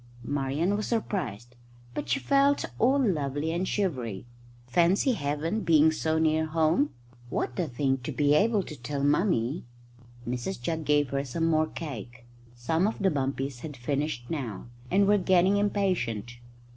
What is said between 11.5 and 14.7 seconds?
cake. Some of the bumpies had finished now,